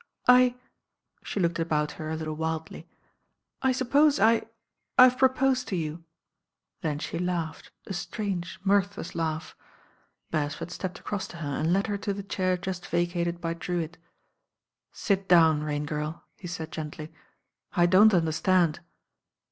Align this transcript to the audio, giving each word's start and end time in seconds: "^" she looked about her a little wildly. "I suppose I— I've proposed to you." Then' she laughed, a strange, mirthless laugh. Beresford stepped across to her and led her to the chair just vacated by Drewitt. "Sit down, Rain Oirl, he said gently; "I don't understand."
"^" 0.29 0.55
she 1.23 1.39
looked 1.39 1.59
about 1.59 1.91
her 1.91 2.09
a 2.09 2.15
little 2.15 2.33
wildly. 2.35 2.87
"I 3.61 3.71
suppose 3.71 4.19
I— 4.19 4.47
I've 4.97 5.19
proposed 5.19 5.67
to 5.67 5.75
you." 5.75 6.03
Then' 6.81 6.97
she 6.97 7.19
laughed, 7.19 7.69
a 7.85 7.93
strange, 7.93 8.59
mirthless 8.63 9.13
laugh. 9.13 9.55
Beresford 10.31 10.71
stepped 10.71 10.97
across 10.97 11.27
to 11.27 11.37
her 11.37 11.49
and 11.55 11.71
led 11.71 11.85
her 11.85 11.99
to 11.99 12.15
the 12.15 12.23
chair 12.23 12.57
just 12.57 12.87
vacated 12.87 13.39
by 13.39 13.53
Drewitt. 13.53 13.99
"Sit 14.91 15.27
down, 15.27 15.61
Rain 15.61 15.85
Oirl, 15.85 16.23
he 16.35 16.47
said 16.47 16.71
gently; 16.71 17.13
"I 17.73 17.85
don't 17.85 18.11
understand." 18.15 18.79